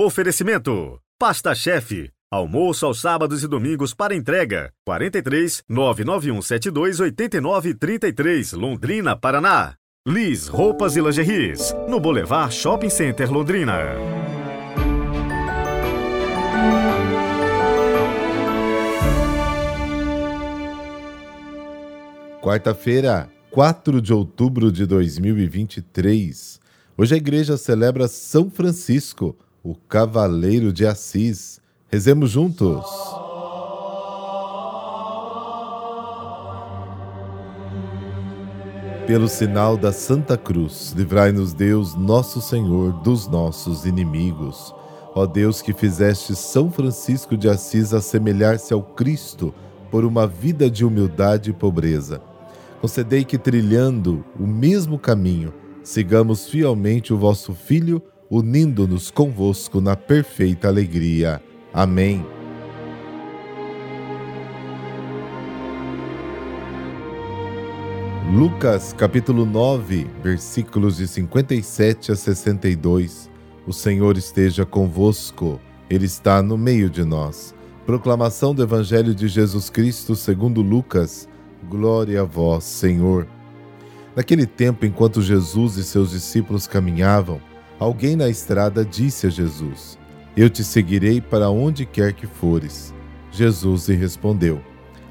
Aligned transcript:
Oferecimento: 0.00 1.00
Pasta 1.18 1.52
Chefe. 1.56 2.12
Almoço 2.30 2.86
aos 2.86 3.00
sábados 3.00 3.42
e 3.42 3.48
domingos 3.48 3.92
para 3.92 4.14
entrega. 4.14 4.72
43 4.86 5.64
99172 5.68 7.00
8933, 7.00 8.52
Londrina, 8.52 9.16
Paraná. 9.16 9.74
Liz 10.06 10.46
Roupas 10.46 10.94
e 10.94 11.00
Lingeries, 11.00 11.74
no 11.88 11.98
Boulevard 11.98 12.54
Shopping 12.54 12.88
Center, 12.88 13.28
Londrina. 13.28 13.76
Quarta-feira, 22.40 23.28
4 23.50 24.00
de 24.00 24.12
outubro 24.12 24.70
de 24.70 24.86
2023. 24.86 26.60
Hoje 26.96 27.14
a 27.14 27.18
igreja 27.18 27.56
celebra 27.56 28.06
São 28.06 28.48
Francisco, 28.48 29.36
o 29.68 29.74
Cavaleiro 29.74 30.72
de 30.72 30.86
Assis. 30.86 31.60
Rezemos 31.92 32.30
juntos. 32.30 32.86
Pelo 39.06 39.28
sinal 39.28 39.76
da 39.76 39.92
Santa 39.92 40.38
Cruz, 40.38 40.94
livrai-nos 40.96 41.52
Deus, 41.52 41.94
nosso 41.94 42.40
Senhor, 42.40 42.92
dos 43.02 43.28
nossos 43.28 43.84
inimigos. 43.84 44.74
Ó 45.14 45.26
Deus 45.26 45.60
que 45.60 45.74
fizeste 45.74 46.34
São 46.34 46.70
Francisco 46.70 47.36
de 47.36 47.46
Assis 47.50 47.92
assemelhar-se 47.92 48.72
ao 48.72 48.82
Cristo 48.82 49.52
por 49.90 50.02
uma 50.02 50.26
vida 50.26 50.70
de 50.70 50.82
humildade 50.82 51.50
e 51.50 51.52
pobreza. 51.52 52.22
Concedei 52.80 53.22
que, 53.22 53.36
trilhando 53.36 54.24
o 54.40 54.46
mesmo 54.46 54.98
caminho, 54.98 55.52
sigamos 55.82 56.48
fielmente 56.48 57.12
o 57.12 57.18
vosso 57.18 57.52
Filho, 57.52 58.02
unindo-nos 58.30 59.10
convosco 59.10 59.80
na 59.80 59.96
perfeita 59.96 60.68
alegria. 60.68 61.42
Amém. 61.72 62.24
Lucas 68.30 68.92
capítulo 68.92 69.46
9, 69.46 70.06
versículos 70.22 70.98
de 70.98 71.08
57 71.08 72.12
a 72.12 72.16
62. 72.16 73.30
O 73.66 73.72
Senhor 73.72 74.18
esteja 74.18 74.66
convosco, 74.66 75.58
Ele 75.88 76.04
está 76.04 76.42
no 76.42 76.58
meio 76.58 76.90
de 76.90 77.04
nós. 77.04 77.54
Proclamação 77.86 78.54
do 78.54 78.62
Evangelho 78.62 79.14
de 79.14 79.28
Jesus 79.28 79.70
Cristo 79.70 80.14
segundo 80.14 80.60
Lucas. 80.60 81.26
Glória 81.70 82.20
a 82.20 82.24
vós, 82.24 82.64
Senhor. 82.64 83.26
Naquele 84.14 84.44
tempo, 84.44 84.84
enquanto 84.84 85.22
Jesus 85.22 85.78
e 85.78 85.84
seus 85.84 86.10
discípulos 86.10 86.66
caminhavam, 86.66 87.40
alguém 87.78 88.16
na 88.16 88.28
estrada 88.28 88.84
disse 88.84 89.26
a 89.26 89.30
Jesus: 89.30 89.98
Eu 90.36 90.50
te 90.50 90.64
seguirei 90.64 91.20
para 91.20 91.50
onde 91.50 91.86
quer 91.86 92.12
que 92.12 92.26
fores. 92.26 92.94
Jesus 93.30 93.88
lhe 93.88 93.96
respondeu: 93.96 94.60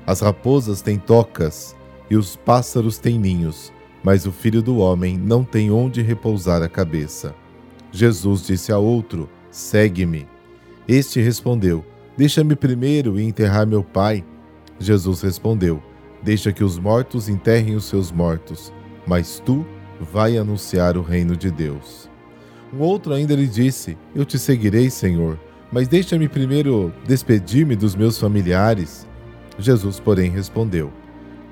As 0.05 0.21
raposas 0.21 0.81
têm 0.81 0.97
tocas 0.97 1.75
e 2.09 2.15
os 2.15 2.35
pássaros 2.35 2.97
têm 2.97 3.19
ninhos, 3.19 3.71
mas 4.03 4.25
o 4.25 4.31
filho 4.31 4.61
do 4.61 4.77
homem 4.77 5.17
não 5.17 5.43
tem 5.43 5.71
onde 5.71 6.01
repousar 6.01 6.61
a 6.61 6.69
cabeça. 6.69 7.35
Jesus 7.91 8.45
disse 8.45 8.71
a 8.71 8.77
outro: 8.77 9.29
Segue-me. 9.51 10.27
Este 10.87 11.21
respondeu: 11.21 11.85
Deixa-me 12.17 12.55
primeiro 12.55 13.19
enterrar 13.19 13.65
meu 13.67 13.83
pai. 13.83 14.23
Jesus 14.79 15.21
respondeu: 15.21 15.81
Deixa 16.21 16.51
que 16.51 16.63
os 16.63 16.77
mortos 16.79 17.29
enterrem 17.29 17.75
os 17.75 17.85
seus 17.85 18.11
mortos, 18.11 18.73
mas 19.05 19.41
tu 19.45 19.65
vai 19.99 20.37
anunciar 20.37 20.97
o 20.97 21.01
reino 21.01 21.35
de 21.35 21.51
Deus. 21.51 22.09
Um 22.73 22.79
outro 22.81 23.13
ainda 23.13 23.35
lhe 23.35 23.47
disse: 23.47 23.97
Eu 24.15 24.25
te 24.25 24.37
seguirei, 24.37 24.89
Senhor, 24.89 25.39
mas 25.71 25.87
deixa-me 25.87 26.27
primeiro 26.27 26.93
despedir-me 27.05 27.75
dos 27.75 27.95
meus 27.95 28.19
familiares. 28.19 29.07
Jesus, 29.59 29.99
porém, 29.99 30.29
respondeu: 30.29 30.91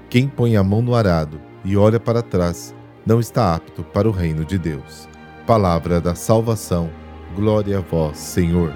quem 0.10 0.28
põe 0.28 0.56
a 0.56 0.64
mão 0.64 0.82
no 0.82 0.96
arado 0.96 1.42
e 1.64 1.76
olha 1.76 2.00
para 2.00 2.22
trás 2.22 2.74
não 3.06 3.20
está 3.20 3.54
apto 3.54 3.84
para 3.84 4.08
o 4.08 4.12
reino 4.12 4.46
de 4.46 4.58
Deus. 4.58 5.10
Palavra 5.46 6.00
da 6.00 6.16
salvação. 6.16 6.90
Glória 7.36 7.80
a 7.80 7.82
vós, 7.82 8.18
Senhor. 8.18 8.72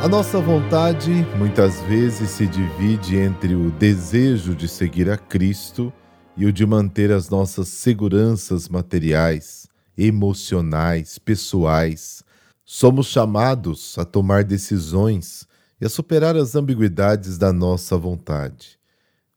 A 0.00 0.08
nossa 0.08 0.40
vontade 0.40 1.10
muitas 1.36 1.80
vezes 1.82 2.30
se 2.30 2.46
divide 2.46 3.16
entre 3.16 3.54
o 3.54 3.70
desejo 3.70 4.54
de 4.54 4.68
seguir 4.68 5.10
a 5.10 5.16
Cristo 5.16 5.92
e 6.36 6.46
o 6.46 6.52
de 6.52 6.64
manter 6.64 7.10
as 7.10 7.28
nossas 7.28 7.68
seguranças 7.68 8.68
materiais, 8.68 9.66
emocionais, 9.96 11.18
pessoais, 11.18 12.22
Somos 12.70 13.06
chamados 13.06 13.96
a 13.96 14.04
tomar 14.04 14.44
decisões 14.44 15.48
e 15.80 15.86
a 15.86 15.88
superar 15.88 16.36
as 16.36 16.54
ambiguidades 16.54 17.38
da 17.38 17.50
nossa 17.50 17.96
vontade. 17.96 18.78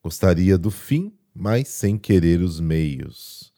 Gostaria 0.03 0.57
do 0.57 0.69
fim, 0.69 1.13
mas 1.33 1.69
sem 1.69 1.97
querer 1.97 2.41
os 2.41 2.59
meios. 2.59 3.53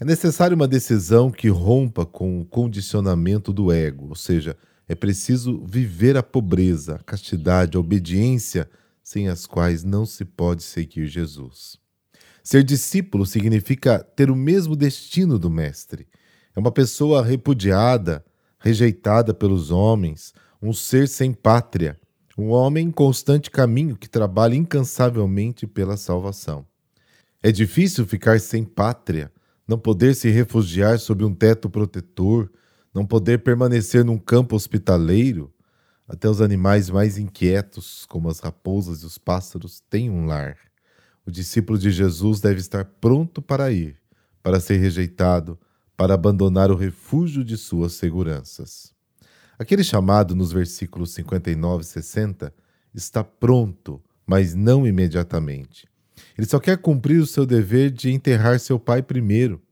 É 0.00 0.04
necessária 0.04 0.54
uma 0.54 0.68
decisão 0.68 1.28
que 1.28 1.48
rompa 1.48 2.06
com 2.06 2.40
o 2.40 2.44
condicionamento 2.44 3.52
do 3.52 3.72
ego, 3.72 4.10
ou 4.10 4.14
seja, 4.14 4.56
é 4.90 4.94
preciso 4.96 5.64
viver 5.64 6.16
a 6.16 6.22
pobreza, 6.22 6.96
a 6.96 6.98
castidade, 6.98 7.76
a 7.76 7.80
obediência, 7.80 8.68
sem 9.04 9.28
as 9.28 9.46
quais 9.46 9.84
não 9.84 10.04
se 10.04 10.24
pode 10.24 10.64
seguir 10.64 11.06
Jesus. 11.06 11.78
Ser 12.42 12.64
discípulo 12.64 13.24
significa 13.24 14.00
ter 14.00 14.32
o 14.32 14.34
mesmo 14.34 14.74
destino 14.74 15.38
do 15.38 15.48
Mestre. 15.48 16.08
É 16.56 16.58
uma 16.58 16.72
pessoa 16.72 17.24
repudiada, 17.24 18.24
rejeitada 18.58 19.32
pelos 19.32 19.70
homens, 19.70 20.34
um 20.60 20.72
ser 20.72 21.06
sem 21.06 21.32
pátria, 21.32 21.96
um 22.36 22.48
homem 22.48 22.88
em 22.88 22.90
constante 22.90 23.48
caminho 23.48 23.96
que 23.96 24.10
trabalha 24.10 24.56
incansavelmente 24.56 25.68
pela 25.68 25.96
salvação. 25.96 26.66
É 27.40 27.52
difícil 27.52 28.04
ficar 28.04 28.40
sem 28.40 28.64
pátria, 28.64 29.30
não 29.68 29.78
poder 29.78 30.16
se 30.16 30.30
refugiar 30.30 30.98
sob 30.98 31.24
um 31.24 31.32
teto 31.32 31.70
protetor, 31.70 32.50
não 32.94 33.06
poder 33.06 33.42
permanecer 33.42 34.04
num 34.04 34.18
campo 34.18 34.56
hospitaleiro. 34.56 35.52
Até 36.08 36.28
os 36.28 36.40
animais 36.40 36.90
mais 36.90 37.18
inquietos, 37.18 38.04
como 38.06 38.28
as 38.28 38.40
raposas 38.40 39.02
e 39.02 39.06
os 39.06 39.16
pássaros, 39.16 39.80
têm 39.88 40.10
um 40.10 40.26
lar. 40.26 40.56
O 41.24 41.30
discípulo 41.30 41.78
de 41.78 41.90
Jesus 41.90 42.40
deve 42.40 42.58
estar 42.58 42.84
pronto 42.84 43.40
para 43.40 43.70
ir, 43.70 43.96
para 44.42 44.58
ser 44.58 44.78
rejeitado, 44.78 45.58
para 45.96 46.14
abandonar 46.14 46.70
o 46.70 46.76
refúgio 46.76 47.44
de 47.44 47.56
suas 47.56 47.92
seguranças. 47.92 48.92
Aquele 49.58 49.84
chamado 49.84 50.34
nos 50.34 50.50
versículos 50.50 51.12
59 51.12 51.82
e 51.82 51.86
60 51.86 52.54
está 52.94 53.22
pronto, 53.22 54.02
mas 54.26 54.54
não 54.54 54.86
imediatamente. 54.86 55.86
Ele 56.36 56.46
só 56.46 56.58
quer 56.58 56.78
cumprir 56.78 57.20
o 57.20 57.26
seu 57.26 57.44
dever 57.44 57.90
de 57.90 58.10
enterrar 58.10 58.58
seu 58.58 58.80
pai 58.80 59.02
primeiro. 59.02 59.62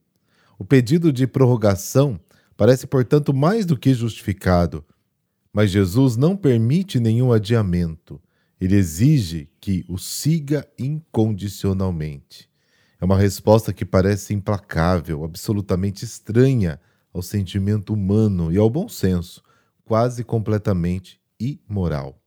O 0.58 0.64
pedido 0.64 1.12
de 1.12 1.26
prorrogação 1.26 2.20
parece, 2.58 2.88
portanto, 2.88 3.32
mais 3.32 3.64
do 3.64 3.78
que 3.78 3.94
justificado, 3.94 4.84
mas 5.52 5.70
Jesus 5.70 6.16
não 6.16 6.36
permite 6.36 6.98
nenhum 6.98 7.32
adiamento. 7.32 8.20
Ele 8.60 8.74
exige 8.74 9.48
que 9.60 9.84
o 9.88 9.96
siga 9.96 10.68
incondicionalmente. 10.76 12.50
É 13.00 13.04
uma 13.04 13.16
resposta 13.16 13.72
que 13.72 13.84
parece 13.84 14.34
implacável, 14.34 15.22
absolutamente 15.22 16.04
estranha 16.04 16.80
ao 17.14 17.22
sentimento 17.22 17.94
humano 17.94 18.52
e 18.52 18.58
ao 18.58 18.68
bom 18.68 18.88
senso, 18.88 19.40
quase 19.84 20.24
completamente 20.24 21.20
imoral. 21.38 22.20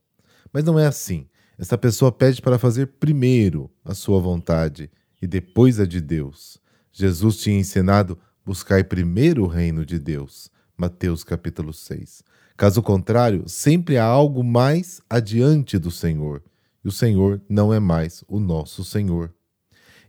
Mas 0.53 0.63
não 0.63 0.79
é 0.79 0.87
assim. 0.87 1.27
Essa 1.57 1.77
pessoa 1.77 2.09
pede 2.09 2.41
para 2.41 2.57
fazer 2.57 2.87
primeiro 2.87 3.69
a 3.83 3.93
sua 3.93 4.21
vontade 4.21 4.89
e 5.21 5.27
depois 5.27 5.77
a 5.77 5.85
de 5.85 5.99
Deus. 5.99 6.57
Jesus 6.89 7.35
tinha 7.37 7.59
ensinado 7.59 8.17
buscar 8.45 8.83
primeiro 8.85 9.43
o 9.43 9.47
reino 9.47 9.85
de 9.85 9.99
Deus. 9.99 10.49
Mateus 10.77 11.23
capítulo 11.23 11.71
6. 11.71 12.23
Caso 12.57 12.81
contrário, 12.81 13.43
sempre 13.47 13.97
há 13.97 14.03
algo 14.03 14.43
mais 14.43 15.01
adiante 15.09 15.77
do 15.77 15.91
Senhor, 15.91 16.43
e 16.83 16.87
o 16.87 16.91
Senhor 16.91 17.41
não 17.47 17.73
é 17.73 17.79
mais 17.79 18.23
o 18.27 18.39
nosso 18.39 18.83
Senhor. 18.83 19.31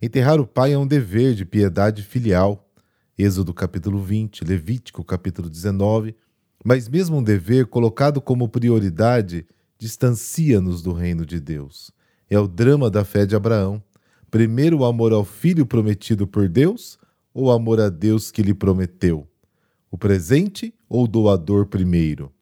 Enterrar 0.00 0.40
o 0.40 0.46
pai 0.46 0.72
é 0.72 0.78
um 0.78 0.86
dever 0.86 1.34
de 1.34 1.44
piedade 1.44 2.02
filial. 2.02 2.68
Êxodo 3.16 3.52
capítulo 3.52 4.02
20, 4.02 4.44
Levítico 4.44 5.04
capítulo 5.04 5.48
19. 5.48 6.16
Mas 6.64 6.88
mesmo 6.88 7.18
um 7.18 7.22
dever 7.22 7.66
colocado 7.66 8.20
como 8.20 8.48
prioridade 8.48 9.46
distancia-nos 9.78 10.82
do 10.82 10.92
reino 10.92 11.26
de 11.26 11.38
Deus. 11.38 11.90
É 12.28 12.38
o 12.38 12.48
drama 12.48 12.90
da 12.90 13.04
fé 13.04 13.26
de 13.26 13.36
Abraão. 13.36 13.82
Primeiro 14.30 14.78
o 14.78 14.84
amor 14.84 15.12
ao 15.12 15.24
filho 15.24 15.66
prometido 15.66 16.26
por 16.26 16.48
Deus 16.48 16.98
ou 17.34 17.50
amor 17.50 17.80
a 17.80 17.88
Deus 17.88 18.30
que 18.30 18.42
lhe 18.42 18.54
prometeu? 18.54 19.26
O 19.90 19.98
presente 19.98 20.74
ou 20.88 21.04
o 21.04 21.08
doador 21.08 21.66
primeiro? 21.66 22.32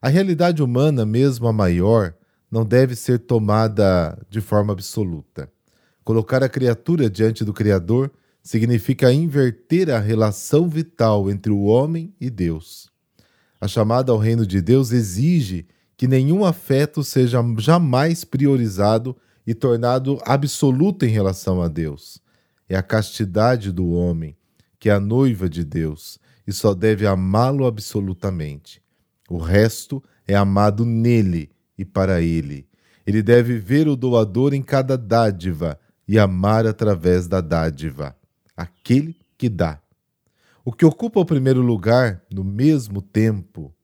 A 0.00 0.08
realidade 0.08 0.62
humana, 0.62 1.04
mesmo 1.04 1.48
a 1.48 1.52
maior, 1.52 2.14
não 2.50 2.64
deve 2.64 2.94
ser 2.94 3.18
tomada 3.18 4.18
de 4.30 4.40
forma 4.40 4.72
absoluta. 4.72 5.50
Colocar 6.04 6.42
a 6.42 6.48
criatura 6.48 7.10
diante 7.10 7.44
do 7.44 7.52
Criador 7.52 8.10
significa 8.42 9.12
inverter 9.12 9.90
a 9.90 9.98
relação 9.98 10.68
vital 10.68 11.30
entre 11.30 11.52
o 11.52 11.64
homem 11.64 12.14
e 12.20 12.30
Deus. 12.30 12.90
A 13.60 13.68
chamada 13.68 14.12
ao 14.12 14.18
reino 14.18 14.46
de 14.46 14.62
Deus 14.62 14.92
exige 14.92 15.66
que 15.96 16.06
nenhum 16.06 16.44
afeto 16.44 17.02
seja 17.02 17.42
jamais 17.58 18.24
priorizado 18.24 19.16
e 19.46 19.52
tornado 19.52 20.18
absoluto 20.24 21.04
em 21.04 21.08
relação 21.08 21.60
a 21.60 21.68
Deus. 21.68 22.22
É 22.68 22.76
a 22.76 22.82
castidade 22.82 23.72
do 23.72 23.90
homem, 23.90 24.36
que 24.78 24.90
é 24.90 24.92
a 24.92 25.00
noiva 25.00 25.48
de 25.48 25.64
Deus, 25.64 26.18
e 26.46 26.52
só 26.52 26.74
deve 26.74 27.06
amá-lo 27.06 27.66
absolutamente. 27.66 28.82
O 29.28 29.38
resto 29.38 30.02
é 30.26 30.34
amado 30.34 30.84
nele 30.84 31.50
e 31.76 31.84
para 31.84 32.20
ele. 32.20 32.66
Ele 33.06 33.22
deve 33.22 33.58
ver 33.58 33.88
o 33.88 33.96
doador 33.96 34.52
em 34.52 34.62
cada 34.62 34.96
dádiva 34.96 35.78
e 36.06 36.18
amar 36.18 36.66
através 36.66 37.26
da 37.26 37.40
dádiva, 37.40 38.16
aquele 38.56 39.16
que 39.36 39.48
dá. 39.48 39.80
O 40.64 40.72
que 40.72 40.84
ocupa 40.84 41.20
o 41.20 41.24
primeiro 41.24 41.62
lugar 41.62 42.22
no 42.30 42.44
mesmo 42.44 43.00
tempo 43.00 43.74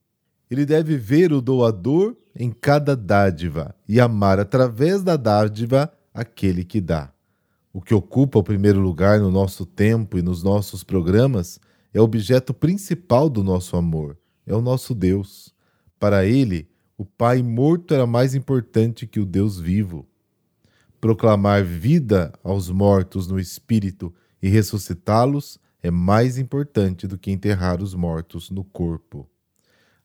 ele 0.50 0.64
deve 0.64 0.96
ver 0.96 1.32
o 1.32 1.40
doador 1.40 2.16
em 2.34 2.50
cada 2.50 2.96
dádiva 2.96 3.74
e 3.88 4.00
amar 4.00 4.38
através 4.38 5.02
da 5.02 5.16
dádiva 5.16 5.92
aquele 6.12 6.64
que 6.64 6.80
dá. 6.80 7.12
O 7.76 7.82
que 7.82 7.92
ocupa 7.92 8.38
o 8.38 8.44
primeiro 8.44 8.78
lugar 8.78 9.18
no 9.18 9.32
nosso 9.32 9.66
tempo 9.66 10.16
e 10.16 10.22
nos 10.22 10.44
nossos 10.44 10.84
programas 10.84 11.58
é 11.92 12.00
o 12.00 12.04
objeto 12.04 12.54
principal 12.54 13.28
do 13.28 13.42
nosso 13.42 13.76
amor, 13.76 14.16
é 14.46 14.54
o 14.54 14.60
nosso 14.60 14.94
Deus. 14.94 15.52
Para 15.98 16.24
ele, 16.24 16.68
o 16.96 17.04
Pai 17.04 17.42
morto 17.42 17.92
era 17.92 18.06
mais 18.06 18.32
importante 18.32 19.08
que 19.08 19.18
o 19.18 19.26
Deus 19.26 19.58
vivo. 19.58 20.06
Proclamar 21.00 21.64
vida 21.64 22.32
aos 22.44 22.70
mortos 22.70 23.26
no 23.26 23.40
espírito 23.40 24.14
e 24.40 24.48
ressuscitá-los 24.48 25.58
é 25.82 25.90
mais 25.90 26.38
importante 26.38 27.08
do 27.08 27.18
que 27.18 27.32
enterrar 27.32 27.82
os 27.82 27.92
mortos 27.92 28.50
no 28.50 28.62
corpo. 28.62 29.28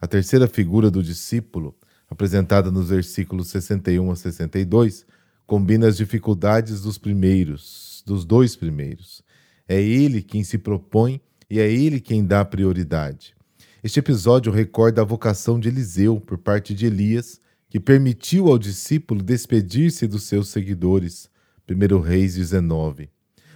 A 0.01 0.07
terceira 0.07 0.47
figura 0.47 0.89
do 0.89 1.03
discípulo, 1.03 1.77
apresentada 2.09 2.71
nos 2.71 2.89
versículos 2.89 3.49
61 3.49 4.09
a 4.09 4.15
62, 4.15 5.05
combina 5.49 5.87
as 5.87 5.97
dificuldades 5.97 6.79
dos 6.81 6.99
primeiros, 6.99 8.03
dos 8.05 8.23
dois 8.23 8.55
primeiros. 8.55 9.23
É 9.67 9.81
ele 9.81 10.21
quem 10.21 10.43
se 10.43 10.59
propõe 10.59 11.19
e 11.49 11.59
é 11.59 11.67
ele 11.67 11.99
quem 11.99 12.23
dá 12.23 12.45
prioridade. 12.45 13.35
Este 13.83 13.97
episódio 13.97 14.51
recorda 14.51 15.01
a 15.01 15.05
vocação 15.05 15.59
de 15.59 15.67
Eliseu 15.67 16.19
por 16.19 16.37
parte 16.37 16.75
de 16.75 16.85
Elias, 16.85 17.41
que 17.67 17.79
permitiu 17.79 18.47
ao 18.47 18.59
discípulo 18.59 19.23
despedir-se 19.23 20.05
dos 20.05 20.21
seus 20.21 20.49
seguidores. 20.49 21.31
1 21.67 21.99
Reis 21.99 22.35
19. 22.35 23.09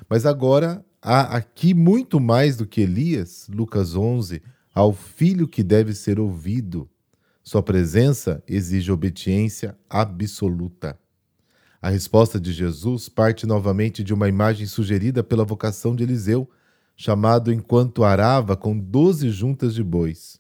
Mas 0.10 0.26
agora 0.26 0.84
há 1.00 1.38
aqui 1.38 1.76
muito 1.76 2.20
mais 2.20 2.58
do 2.58 2.66
que 2.66 2.82
Elias, 2.82 3.48
Lucas 3.54 3.96
11, 3.96 4.42
ao 4.74 4.94
filho 4.94 5.48
que 5.48 5.62
deve 5.62 5.94
ser 5.94 6.20
ouvido. 6.20 6.90
Sua 7.44 7.62
presença 7.62 8.44
exige 8.48 8.92
obediência 8.92 9.78
absoluta. 9.88 10.98
A 11.84 11.90
resposta 11.90 12.40
de 12.40 12.54
Jesus 12.54 13.10
parte 13.10 13.46
novamente 13.46 14.06
de 14.06 14.14
uma 14.14 14.30
imagem 14.30 14.66
sugerida 14.66 15.22
pela 15.22 15.44
vocação 15.44 15.94
de 15.94 16.02
Eliseu, 16.02 16.50
chamado 16.96 17.52
enquanto 17.52 18.06
arava 18.06 18.56
com 18.56 18.80
doze 18.80 19.30
juntas 19.30 19.76
de 19.76 19.84
bois. 19.84 20.40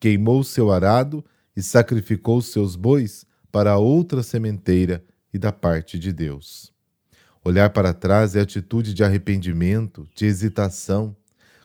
Queimou 0.00 0.42
seu 0.42 0.72
arado 0.72 1.22
e 1.54 1.62
sacrificou 1.62 2.40
seus 2.40 2.74
bois 2.74 3.26
para 3.52 3.76
outra 3.76 4.22
sementeira 4.22 5.04
e 5.30 5.38
da 5.38 5.52
parte 5.52 5.98
de 5.98 6.10
Deus. 6.10 6.72
Olhar 7.44 7.68
para 7.68 7.92
trás 7.92 8.34
é 8.34 8.40
atitude 8.40 8.94
de 8.94 9.04
arrependimento, 9.04 10.08
de 10.14 10.24
hesitação, 10.24 11.14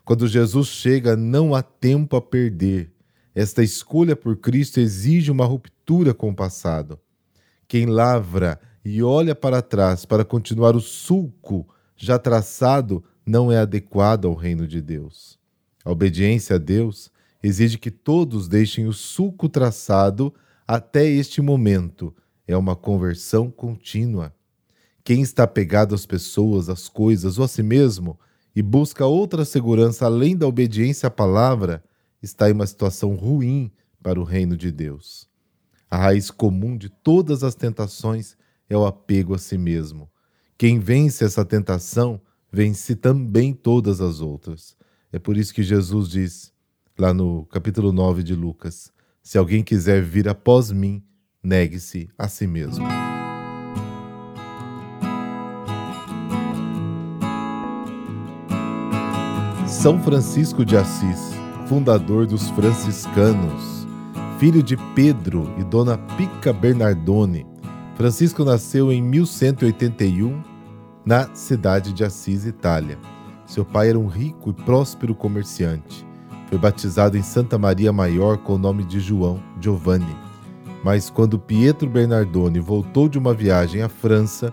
quando 0.04 0.28
Jesus 0.28 0.68
chega, 0.68 1.16
não 1.16 1.54
há 1.54 1.62
tempo 1.62 2.14
a 2.14 2.20
perder. 2.20 2.92
Esta 3.34 3.62
escolha 3.62 4.14
por 4.14 4.36
Cristo 4.36 4.80
exige 4.80 5.30
uma 5.30 5.46
ruptura 5.46 6.12
com 6.12 6.28
o 6.28 6.36
passado. 6.36 7.00
Quem 7.66 7.86
lavra 7.86 8.60
e 8.84 9.02
olha 9.02 9.34
para 9.34 9.62
trás 9.62 10.04
para 10.04 10.24
continuar 10.24 10.76
o 10.76 10.80
sulco 10.80 11.66
já 11.96 12.18
traçado 12.18 13.02
não 13.24 13.50
é 13.50 13.58
adequado 13.58 14.26
ao 14.26 14.34
reino 14.34 14.66
de 14.68 14.82
Deus. 14.82 15.38
A 15.84 15.90
obediência 15.90 16.56
a 16.56 16.58
Deus 16.58 17.10
exige 17.42 17.78
que 17.78 17.90
todos 17.90 18.46
deixem 18.48 18.86
o 18.86 18.92
sulco 18.92 19.48
traçado 19.48 20.34
até 20.66 21.08
este 21.08 21.40
momento. 21.40 22.14
É 22.46 22.56
uma 22.56 22.76
conversão 22.76 23.50
contínua. 23.50 24.34
Quem 25.02 25.22
está 25.22 25.46
pegado 25.46 25.94
às 25.94 26.04
pessoas, 26.04 26.68
às 26.68 26.88
coisas 26.88 27.38
ou 27.38 27.44
a 27.44 27.48
si 27.48 27.62
mesmo 27.62 28.18
e 28.54 28.62
busca 28.62 29.06
outra 29.06 29.44
segurança 29.44 30.06
além 30.06 30.36
da 30.36 30.46
obediência 30.46 31.06
à 31.06 31.10
palavra, 31.10 31.82
está 32.22 32.48
em 32.48 32.52
uma 32.52 32.66
situação 32.66 33.14
ruim 33.14 33.70
para 34.02 34.20
o 34.20 34.24
reino 34.24 34.56
de 34.56 34.70
Deus. 34.70 35.28
A 35.90 35.96
raiz 35.96 36.30
comum 36.30 36.76
de 36.76 36.88
todas 36.88 37.42
as 37.42 37.54
tentações 37.54 38.36
é 38.68 38.76
o 38.76 38.86
apego 38.86 39.34
a 39.34 39.38
si 39.38 39.58
mesmo. 39.58 40.10
Quem 40.56 40.78
vence 40.78 41.24
essa 41.24 41.44
tentação, 41.44 42.20
vence 42.50 42.94
também 42.94 43.52
todas 43.52 44.00
as 44.00 44.20
outras. 44.20 44.76
É 45.12 45.18
por 45.18 45.36
isso 45.36 45.52
que 45.52 45.62
Jesus 45.62 46.08
diz, 46.08 46.52
lá 46.98 47.12
no 47.12 47.44
capítulo 47.46 47.92
9 47.92 48.22
de 48.22 48.34
Lucas: 48.34 48.92
Se 49.22 49.36
alguém 49.36 49.62
quiser 49.62 50.02
vir 50.02 50.28
após 50.28 50.70
mim, 50.70 51.02
negue-se 51.42 52.08
a 52.16 52.28
si 52.28 52.46
mesmo. 52.46 52.86
São 59.66 60.02
Francisco 60.02 60.64
de 60.64 60.76
Assis, 60.76 61.20
fundador 61.68 62.26
dos 62.26 62.48
franciscanos, 62.50 63.86
filho 64.38 64.62
de 64.62 64.76
Pedro 64.94 65.54
e 65.58 65.64
Dona 65.64 65.98
Pica 65.98 66.52
Bernardone, 66.54 67.46
Francisco 67.96 68.44
nasceu 68.44 68.92
em 68.92 69.00
1181 69.00 70.42
na 71.06 71.32
cidade 71.34 71.92
de 71.92 72.04
Assis, 72.04 72.44
Itália. 72.44 72.98
Seu 73.46 73.64
pai 73.64 73.90
era 73.90 73.98
um 73.98 74.06
rico 74.06 74.50
e 74.50 74.52
próspero 74.52 75.14
comerciante. 75.14 76.06
Foi 76.48 76.58
batizado 76.58 77.16
em 77.16 77.22
Santa 77.22 77.56
Maria 77.56 77.92
Maior 77.92 78.38
com 78.38 78.54
o 78.54 78.58
nome 78.58 78.84
de 78.84 78.98
João 79.00 79.40
Giovanni. 79.60 80.16
Mas 80.82 81.08
quando 81.08 81.38
Pietro 81.38 81.88
Bernardone 81.88 82.58
voltou 82.58 83.08
de 83.08 83.18
uma 83.18 83.32
viagem 83.32 83.82
à 83.82 83.88
França, 83.88 84.52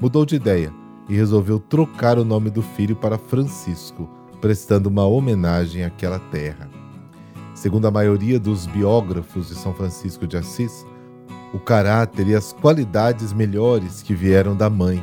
mudou 0.00 0.26
de 0.26 0.36
ideia 0.36 0.72
e 1.08 1.14
resolveu 1.14 1.58
trocar 1.58 2.18
o 2.18 2.24
nome 2.24 2.50
do 2.50 2.62
filho 2.62 2.96
para 2.96 3.18
Francisco 3.18 4.08
prestando 4.40 4.88
uma 4.88 5.04
homenagem 5.04 5.84
àquela 5.84 6.18
terra. 6.18 6.68
Segundo 7.54 7.86
a 7.86 7.90
maioria 7.90 8.40
dos 8.40 8.66
biógrafos 8.66 9.48
de 9.48 9.54
São 9.54 9.74
Francisco 9.74 10.26
de 10.26 10.36
Assis, 10.36 10.86
o 11.52 11.58
caráter 11.58 12.28
e 12.28 12.34
as 12.34 12.52
qualidades 12.52 13.32
melhores 13.32 14.02
que 14.02 14.14
vieram 14.14 14.56
da 14.56 14.70
mãe. 14.70 15.02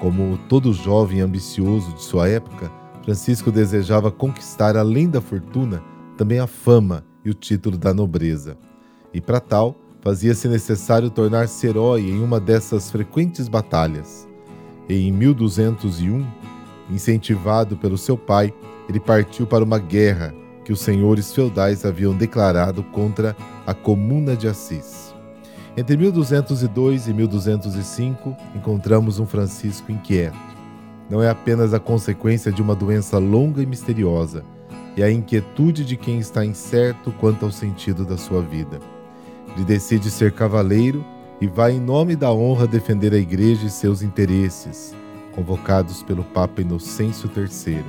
Como 0.00 0.38
todo 0.48 0.72
jovem 0.72 1.20
ambicioso 1.20 1.92
de 1.94 2.02
sua 2.02 2.28
época, 2.28 2.70
Francisco 3.04 3.50
desejava 3.50 4.10
conquistar, 4.10 4.76
além 4.76 5.08
da 5.08 5.20
fortuna, 5.20 5.82
também 6.16 6.38
a 6.38 6.46
fama 6.46 7.04
e 7.24 7.30
o 7.30 7.34
título 7.34 7.76
da 7.76 7.94
nobreza. 7.94 8.56
E 9.12 9.20
para 9.20 9.40
tal, 9.40 9.76
fazia-se 10.00 10.48
necessário 10.48 11.10
tornar-se 11.10 11.66
herói 11.66 12.02
em 12.02 12.22
uma 12.22 12.38
dessas 12.38 12.90
frequentes 12.90 13.48
batalhas. 13.48 14.28
E 14.88 15.08
em 15.08 15.12
1201, 15.12 16.24
Incentivado 16.90 17.76
pelo 17.76 17.98
seu 17.98 18.16
pai, 18.16 18.52
ele 18.88 18.98
partiu 18.98 19.46
para 19.46 19.62
uma 19.62 19.78
guerra 19.78 20.34
que 20.64 20.72
os 20.72 20.80
senhores 20.80 21.32
feudais 21.32 21.84
haviam 21.84 22.14
declarado 22.14 22.82
contra 22.82 23.36
a 23.66 23.74
Comuna 23.74 24.34
de 24.34 24.48
Assis. 24.48 25.07
Entre 25.78 25.96
1202 25.96 27.06
e 27.06 27.12
1205, 27.12 28.36
encontramos 28.52 29.20
um 29.20 29.26
Francisco 29.26 29.92
inquieto. 29.92 30.36
Não 31.08 31.22
é 31.22 31.30
apenas 31.30 31.72
a 31.72 31.78
consequência 31.78 32.50
de 32.50 32.60
uma 32.60 32.74
doença 32.74 33.16
longa 33.18 33.62
e 33.62 33.66
misteriosa, 33.66 34.44
é 34.96 35.04
a 35.04 35.12
inquietude 35.12 35.84
de 35.84 35.96
quem 35.96 36.18
está 36.18 36.44
incerto 36.44 37.12
quanto 37.12 37.44
ao 37.44 37.52
sentido 37.52 38.04
da 38.04 38.16
sua 38.16 38.42
vida. 38.42 38.80
Ele 39.54 39.64
decide 39.64 40.10
ser 40.10 40.32
cavaleiro 40.32 41.04
e 41.40 41.46
vai, 41.46 41.74
em 41.74 41.80
nome 41.80 42.16
da 42.16 42.32
honra, 42.32 42.66
defender 42.66 43.14
a 43.14 43.18
igreja 43.18 43.64
e 43.64 43.70
seus 43.70 44.02
interesses 44.02 44.92
convocados 45.32 46.02
pelo 46.02 46.24
Papa 46.24 46.60
Inocêncio 46.60 47.30
III. 47.36 47.84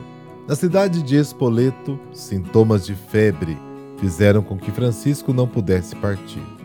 Na 0.48 0.56
cidade 0.56 1.02
de 1.02 1.16
Espoleto, 1.16 2.00
sintomas 2.14 2.86
de 2.86 2.94
febre 2.94 3.58
fizeram 3.98 4.44
com 4.44 4.56
que 4.56 4.70
Francisco 4.70 5.34
não 5.34 5.48
pudesse 5.48 5.96
partir. 5.96 6.59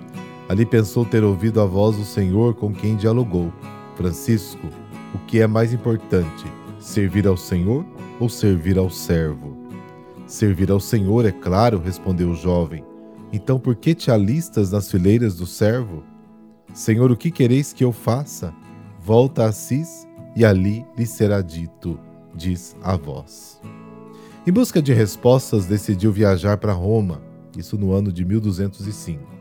Ali 0.48 0.66
pensou 0.66 1.04
ter 1.04 1.24
ouvido 1.24 1.60
a 1.60 1.64
voz 1.64 1.96
do 1.96 2.04
Senhor 2.04 2.54
com 2.54 2.72
quem 2.72 2.96
dialogou: 2.96 3.52
Francisco, 3.96 4.68
o 5.14 5.18
que 5.26 5.40
é 5.40 5.46
mais 5.46 5.72
importante, 5.72 6.44
servir 6.78 7.26
ao 7.26 7.36
Senhor 7.36 7.84
ou 8.20 8.28
servir 8.28 8.78
ao 8.78 8.90
servo? 8.90 9.56
Servir 10.26 10.70
ao 10.70 10.80
Senhor, 10.80 11.24
é 11.24 11.32
claro, 11.32 11.78
respondeu 11.78 12.30
o 12.30 12.36
jovem. 12.36 12.84
Então 13.32 13.58
por 13.58 13.74
que 13.74 13.94
te 13.94 14.10
alistas 14.10 14.70
nas 14.70 14.90
fileiras 14.90 15.36
do 15.36 15.46
servo? 15.46 16.02
Senhor, 16.72 17.10
o 17.10 17.16
que 17.16 17.30
quereis 17.30 17.72
que 17.72 17.84
eu 17.84 17.92
faça? 17.92 18.52
Volta 19.00 19.44
a 19.44 19.48
Assis 19.48 20.06
e 20.36 20.44
ali 20.44 20.84
lhe 20.96 21.06
será 21.06 21.40
dito, 21.40 21.98
diz 22.34 22.76
a 22.82 22.96
voz. 22.96 23.60
Em 24.46 24.52
busca 24.52 24.82
de 24.82 24.92
respostas, 24.92 25.66
decidiu 25.66 26.12
viajar 26.12 26.58
para 26.58 26.72
Roma, 26.72 27.22
isso 27.56 27.78
no 27.78 27.92
ano 27.92 28.12
de 28.12 28.24
1205. 28.24 29.33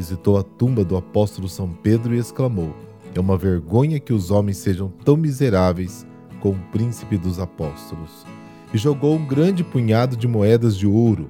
Visitou 0.00 0.38
a 0.38 0.42
tumba 0.42 0.82
do 0.82 0.96
apóstolo 0.96 1.46
São 1.46 1.68
Pedro 1.68 2.14
e 2.14 2.18
exclamou: 2.18 2.74
É 3.14 3.20
uma 3.20 3.36
vergonha 3.36 4.00
que 4.00 4.14
os 4.14 4.30
homens 4.30 4.56
sejam 4.56 4.88
tão 5.04 5.14
miseráveis 5.14 6.06
com 6.40 6.52
o 6.52 6.58
príncipe 6.72 7.18
dos 7.18 7.38
apóstolos. 7.38 8.24
E 8.72 8.78
jogou 8.78 9.14
um 9.14 9.26
grande 9.26 9.62
punhado 9.62 10.16
de 10.16 10.26
moedas 10.26 10.74
de 10.74 10.86
ouro, 10.86 11.28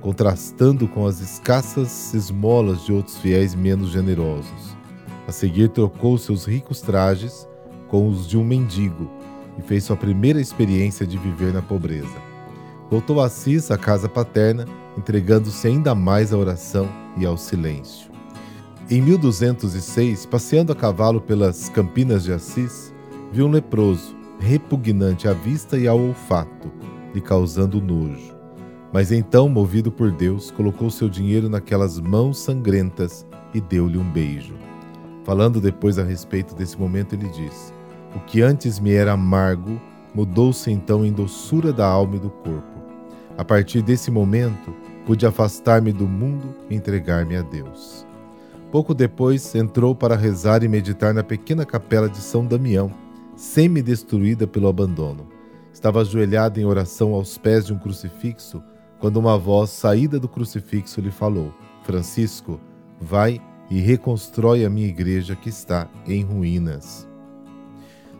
contrastando 0.00 0.88
com 0.88 1.06
as 1.06 1.20
escassas 1.20 2.14
esmolas 2.14 2.82
de 2.86 2.94
outros 2.94 3.18
fiéis 3.18 3.54
menos 3.54 3.90
generosos. 3.90 4.74
A 5.28 5.30
seguir, 5.30 5.68
trocou 5.68 6.16
seus 6.16 6.46
ricos 6.46 6.80
trajes 6.80 7.46
com 7.88 8.08
os 8.08 8.26
de 8.26 8.38
um 8.38 8.44
mendigo 8.44 9.10
e 9.58 9.60
fez 9.60 9.84
sua 9.84 9.98
primeira 9.98 10.40
experiência 10.40 11.06
de 11.06 11.18
viver 11.18 11.52
na 11.52 11.60
pobreza. 11.60 12.16
Voltou 12.90 13.20
a 13.20 13.26
Assis, 13.26 13.70
a 13.70 13.76
casa 13.76 14.08
paterna, 14.08 14.64
entregando-se 14.96 15.66
ainda 15.66 15.94
mais 15.94 16.32
à 16.32 16.38
oração 16.38 16.88
e 17.16 17.26
ao 17.26 17.36
silêncio. 17.36 18.10
Em 18.90 19.00
1206, 19.00 20.26
passeando 20.26 20.72
a 20.72 20.76
cavalo 20.76 21.20
pelas 21.20 21.68
campinas 21.68 22.24
de 22.24 22.32
Assis, 22.32 22.92
viu 23.32 23.46
um 23.46 23.50
leproso, 23.50 24.16
repugnante 24.38 25.28
à 25.28 25.32
vista 25.32 25.78
e 25.78 25.86
ao 25.86 25.98
olfato, 25.98 26.70
lhe 27.14 27.20
causando 27.20 27.80
nojo. 27.80 28.36
Mas 28.92 29.10
então, 29.10 29.48
movido 29.48 29.90
por 29.90 30.10
Deus, 30.10 30.50
colocou 30.50 30.90
seu 30.90 31.08
dinheiro 31.08 31.48
naquelas 31.48 31.98
mãos 31.98 32.38
sangrentas 32.38 33.26
e 33.54 33.60
deu-lhe 33.60 33.96
um 33.96 34.12
beijo. 34.12 34.54
Falando 35.24 35.60
depois 35.60 35.98
a 35.98 36.02
respeito 36.02 36.54
desse 36.54 36.78
momento, 36.78 37.14
ele 37.14 37.28
disse: 37.28 37.72
o 38.14 38.20
que 38.20 38.42
antes 38.42 38.78
me 38.78 38.92
era 38.92 39.12
amargo 39.12 39.80
mudou-se 40.14 40.70
então 40.70 41.04
em 41.04 41.12
doçura 41.12 41.72
da 41.72 41.86
alma 41.86 42.16
e 42.16 42.18
do 42.18 42.28
corpo. 42.28 42.81
A 43.36 43.44
partir 43.44 43.82
desse 43.82 44.10
momento, 44.10 44.74
pude 45.06 45.26
afastar-me 45.26 45.92
do 45.92 46.06
mundo 46.06 46.54
e 46.68 46.74
entregar-me 46.74 47.36
a 47.36 47.42
Deus. 47.42 48.06
Pouco 48.70 48.94
depois, 48.94 49.54
entrou 49.54 49.94
para 49.94 50.16
rezar 50.16 50.62
e 50.62 50.68
meditar 50.68 51.12
na 51.12 51.22
pequena 51.22 51.64
capela 51.64 52.08
de 52.08 52.18
São 52.18 52.46
Damião, 52.46 52.92
semi-destruída 53.36 54.46
pelo 54.46 54.68
abandono. 54.68 55.28
Estava 55.72 56.00
ajoelhado 56.00 56.60
em 56.60 56.64
oração 56.64 57.14
aos 57.14 57.38
pés 57.38 57.66
de 57.66 57.72
um 57.72 57.78
crucifixo, 57.78 58.62
quando 58.98 59.16
uma 59.16 59.36
voz 59.36 59.70
saída 59.70 60.20
do 60.20 60.28
crucifixo 60.28 61.00
lhe 61.00 61.10
falou: 61.10 61.52
Francisco, 61.82 62.60
vai 63.00 63.40
e 63.70 63.80
reconstrói 63.80 64.64
a 64.64 64.70
minha 64.70 64.88
igreja 64.88 65.34
que 65.34 65.48
está 65.48 65.88
em 66.06 66.22
ruínas. 66.22 67.08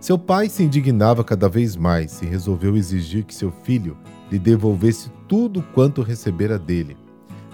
Seu 0.01 0.19
pai 0.19 0.49
se 0.49 0.65
indignava 0.65 1.23
cada 1.23 1.49
vez 1.49 1.77
mais 1.77 2.21
e 2.23 2.27
resolveu 2.27 2.77
exigir 2.77 3.25
que 3.25 3.35
seu 3.35 3.53
filho 3.53 3.97
lhe 4.33 4.39
devolvesse 4.39 5.11
tudo 5.29 5.63
quanto 5.75 6.01
recebera 6.01 6.59
dele. 6.59 6.97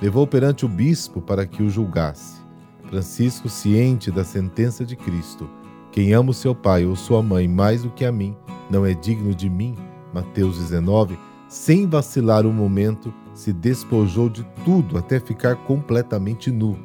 Levou 0.00 0.28
perante 0.28 0.64
o 0.64 0.68
bispo 0.68 1.20
para 1.20 1.44
que 1.44 1.60
o 1.60 1.68
julgasse. 1.68 2.40
Francisco, 2.88 3.48
ciente 3.48 4.12
da 4.12 4.22
sentença 4.22 4.86
de 4.86 4.94
Cristo, 4.94 5.50
quem 5.90 6.12
ama 6.12 6.30
o 6.30 6.34
seu 6.34 6.54
pai 6.54 6.86
ou 6.86 6.94
sua 6.94 7.20
mãe 7.20 7.48
mais 7.48 7.82
do 7.82 7.90
que 7.90 8.04
a 8.04 8.12
mim, 8.12 8.36
não 8.70 8.86
é 8.86 8.94
digno 8.94 9.34
de 9.34 9.50
mim, 9.50 9.74
Mateus 10.14 10.56
19, 10.56 11.18
sem 11.48 11.84
vacilar 11.84 12.46
um 12.46 12.52
momento, 12.52 13.12
se 13.34 13.52
despojou 13.52 14.28
de 14.28 14.46
tudo 14.64 14.96
até 14.96 15.18
ficar 15.18 15.56
completamente 15.56 16.48
nu. 16.48 16.78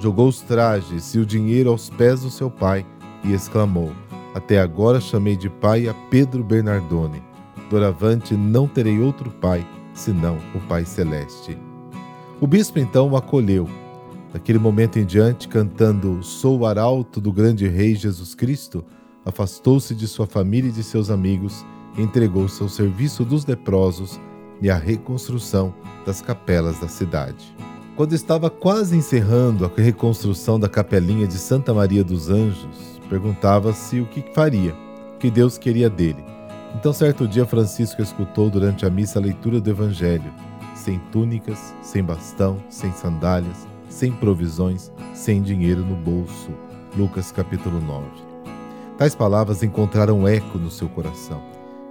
Jogou 0.00 0.28
os 0.28 0.40
trajes 0.40 1.14
e 1.14 1.18
o 1.18 1.26
dinheiro 1.26 1.68
aos 1.68 1.90
pés 1.90 2.22
do 2.22 2.30
seu 2.30 2.50
pai 2.50 2.86
e 3.22 3.34
exclamou: 3.34 3.92
até 4.34 4.58
agora 4.58 4.98
chamei 4.98 5.36
de 5.36 5.50
pai 5.50 5.88
a 5.88 5.94
Pedro 6.10 6.42
Bernardone. 6.42 7.22
Doravante 7.70 8.36
não 8.36 8.66
terei 8.66 9.00
outro 9.00 9.30
pai, 9.30 9.66
senão 9.94 10.38
o 10.54 10.60
Pai 10.60 10.84
Celeste. 10.84 11.56
O 12.40 12.46
bispo 12.46 12.78
então 12.78 13.10
o 13.10 13.16
acolheu. 13.16 13.68
Daquele 14.32 14.58
momento 14.58 14.98
em 14.98 15.04
diante, 15.04 15.48
cantando 15.48 16.22
Sou 16.22 16.60
o 16.60 16.66
arauto 16.66 17.20
do 17.20 17.32
grande 17.32 17.66
rei 17.66 17.94
Jesus 17.94 18.34
Cristo, 18.34 18.84
afastou-se 19.24 19.94
de 19.94 20.06
sua 20.06 20.26
família 20.26 20.68
e 20.68 20.72
de 20.72 20.82
seus 20.82 21.10
amigos 21.10 21.64
e 21.96 22.02
entregou-se 22.02 22.62
ao 22.62 22.68
serviço 22.68 23.24
dos 23.24 23.46
leprosos 23.46 24.20
e 24.60 24.70
à 24.70 24.76
reconstrução 24.76 25.74
das 26.04 26.20
capelas 26.20 26.80
da 26.80 26.88
cidade. 26.88 27.54
Quando 27.96 28.12
estava 28.12 28.50
quase 28.50 28.96
encerrando 28.96 29.64
a 29.64 29.70
reconstrução 29.74 30.60
da 30.60 30.68
capelinha 30.68 31.26
de 31.26 31.38
Santa 31.38 31.72
Maria 31.72 32.04
dos 32.04 32.28
Anjos, 32.28 32.96
Perguntava-se 33.08 34.00
o 34.00 34.06
que 34.06 34.22
faria, 34.32 34.74
o 35.14 35.18
que 35.18 35.30
Deus 35.30 35.56
queria 35.56 35.88
dele. 35.88 36.24
Então, 36.74 36.92
certo 36.92 37.26
dia, 37.26 37.46
Francisco 37.46 38.02
escutou 38.02 38.50
durante 38.50 38.84
a 38.84 38.90
missa 38.90 39.18
a 39.18 39.22
leitura 39.22 39.60
do 39.60 39.70
Evangelho, 39.70 40.32
sem 40.74 40.98
túnicas, 41.10 41.74
sem 41.80 42.02
bastão, 42.02 42.58
sem 42.68 42.92
sandálias, 42.92 43.66
sem 43.88 44.12
provisões, 44.12 44.90
sem 45.14 45.42
dinheiro 45.42 45.84
no 45.84 45.96
bolso. 45.96 46.50
Lucas 46.96 47.30
capítulo 47.30 47.80
9. 47.80 48.06
Tais 48.98 49.14
palavras 49.14 49.62
encontraram 49.62 50.26
eco 50.26 50.58
no 50.58 50.70
seu 50.70 50.88
coração 50.88 51.42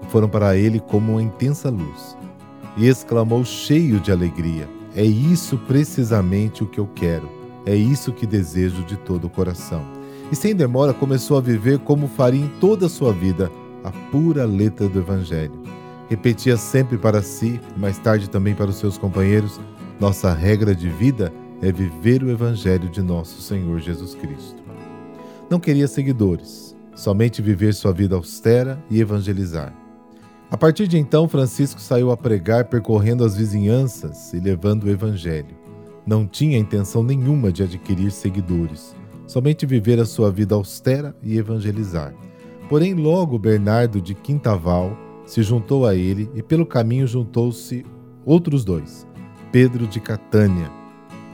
e 0.01 0.05
foram 0.08 0.27
para 0.27 0.55
ele 0.58 0.79
como 0.79 1.13
uma 1.13 1.22
intensa 1.22 1.70
luz. 1.70 2.17
E 2.77 2.88
exclamou 2.88 3.46
cheio 3.46 4.00
de 4.00 4.12
alegria: 4.12 4.67
É 4.96 5.03
isso 5.03 5.58
precisamente 5.58 6.63
o 6.63 6.67
que 6.67 6.79
eu 6.79 6.89
quero, 6.96 7.29
é 7.65 7.75
isso 7.75 8.12
que 8.12 8.25
desejo 8.25 8.84
de 8.84 8.98
todo 8.98 9.25
o 9.25 9.29
coração 9.29 9.86
e 10.32 10.36
sem 10.36 10.55
demora 10.55 10.94
começou 10.94 11.38
a 11.38 11.41
viver 11.41 11.79
como 11.79 12.08
faria 12.08 12.44
em 12.44 12.48
toda 12.60 12.88
a 12.88 12.89
sua 12.89 13.13
vida 13.13 13.51
a 13.86 13.92
pura 14.12 14.46
letra 14.46 14.89
do 14.89 15.00
Evangelho. 15.00 15.63
Repetia 16.10 16.58
sempre 16.58 16.98
para 16.98 17.22
si 17.22 17.60
mais 17.77 17.98
tarde 17.98 18.30
também 18.30 18.54
para 18.56 18.70
os 18.70 18.77
seus 18.77 18.98
companheiros: 18.98 19.60
nossa 20.00 20.34
regra 20.34 20.75
de 20.75 20.89
vida 20.89 21.32
é 21.62 21.72
viver 21.72 22.24
o 22.24 22.30
Evangelho 22.30 22.89
de 22.89 23.01
nosso 23.01 23.42
Senhor 23.42 23.80
Jesus 23.80 24.15
Cristo. 24.15 24.63
Não 25.50 25.60
queria 25.60 25.88
seguidores, 25.88 26.75
somente 26.96 27.42
viver 27.42 27.74
sua 27.74 27.94
vida 27.94 28.15
austera 28.15 28.84
e 28.89 29.00
evangelizar. 29.00 29.74
A 30.50 30.58
partir 30.58 30.88
de 30.88 30.98
então, 30.98 31.27
Francisco 31.27 31.80
saiu 31.80 32.12
a 32.12 32.18
pregar 32.18 32.65
percorrendo 32.65 33.24
as 33.24 33.36
vizinhanças 33.36 34.34
e 34.34 34.39
levando 34.39 34.86
o 34.86 34.89
Evangelho. 34.89 35.56
Não 36.06 36.27
tinha 36.27 36.58
intenção 36.58 37.01
nenhuma 37.04 37.51
de 37.51 37.63
adquirir 37.63 38.12
seguidores 38.12 38.96
somente 39.27 39.65
viver 39.65 40.00
a 40.00 40.06
sua 40.06 40.32
vida 40.32 40.56
austera 40.56 41.15
e 41.22 41.38
evangelizar. 41.38 42.13
Porém, 42.67 42.93
logo 42.93 43.38
Bernardo 43.38 44.01
de 44.01 44.15
Quintaval 44.15 44.98
se 45.25 45.43
juntou 45.43 45.86
a 45.86 45.95
ele 45.95 46.29
e 46.34 46.41
pelo 46.41 46.65
caminho 46.65 47.07
juntou-se 47.07 47.86
outros 48.25 48.65
dois, 48.65 49.07
Pedro 49.51 49.86
de 49.88 50.00
Catânia. 50.00 50.72